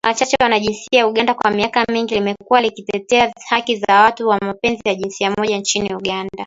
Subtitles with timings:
[0.03, 4.81] Shirika la Wachache Wanajinsia Uganda kwa miaka mingi limekuwa likitetea haki za watu wa mapenzi
[4.85, 6.31] ya jinsia moja nchini Uganda.